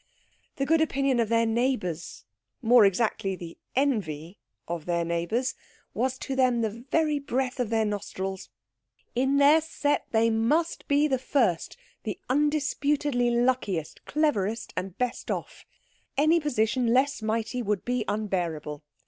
[0.55, 2.25] The good opinion of their neighbours
[2.63, 5.53] more exactly, the envy of their neighbours
[5.93, 8.49] was to them the very breath of their nostrils.
[9.13, 15.67] In their set they must be the first, the undisputedly luckiest, cleverest, and best off.
[16.17, 18.81] Any position less mighty would be unbearable.